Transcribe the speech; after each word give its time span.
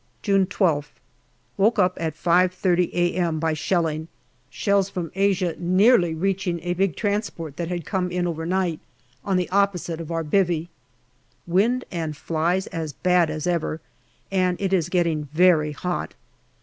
June 0.23 0.47
12th. 0.47 0.93
Woke 1.57 1.77
up 1.77 1.95
at 2.01 2.15
5.30 2.15 2.89
a.m. 2.91 3.39
by 3.39 3.53
shelling, 3.53 4.07
shells 4.49 4.89
from 4.89 5.11
Asia 5.13 5.55
nearly 5.59 6.15
reaching 6.15 6.59
a 6.61 6.73
big 6.73 6.95
transport 6.95 7.55
that 7.57 7.67
had 7.67 7.85
come 7.85 8.09
in 8.09 8.25
overnight, 8.25 8.79
on 9.23 9.37
the 9.37 9.47
opposite 9.51 10.01
of 10.01 10.09
our" 10.11 10.23
bivvy." 10.35 10.69
Wind 11.45 11.85
and 11.91 12.17
flies 12.17 12.65
as 12.65 12.93
bad 12.93 13.29
as 13.29 13.45
ever, 13.45 13.79
and 14.31 14.59
it 14.59 14.73
is 14.73 14.89
getting 14.89 15.25
very 15.25 15.71
hot. 15.71 16.15